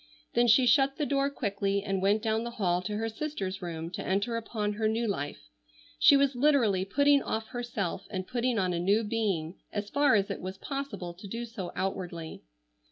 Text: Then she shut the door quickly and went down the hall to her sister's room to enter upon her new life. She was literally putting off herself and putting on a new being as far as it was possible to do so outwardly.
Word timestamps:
Then 0.33 0.47
she 0.47 0.65
shut 0.65 0.95
the 0.97 1.05
door 1.05 1.29
quickly 1.29 1.83
and 1.83 2.01
went 2.01 2.23
down 2.23 2.43
the 2.43 2.49
hall 2.57 2.81
to 2.81 2.97
her 2.97 3.07
sister's 3.07 3.61
room 3.61 3.91
to 3.91 4.03
enter 4.03 4.35
upon 4.35 4.73
her 4.73 4.87
new 4.87 5.07
life. 5.07 5.47
She 5.99 6.17
was 6.17 6.33
literally 6.35 6.83
putting 6.85 7.21
off 7.21 7.49
herself 7.49 8.07
and 8.09 8.25
putting 8.25 8.57
on 8.57 8.73
a 8.73 8.79
new 8.79 9.03
being 9.03 9.59
as 9.71 9.91
far 9.91 10.15
as 10.15 10.31
it 10.31 10.41
was 10.41 10.57
possible 10.57 11.13
to 11.13 11.27
do 11.27 11.45
so 11.45 11.71
outwardly. 11.75 12.41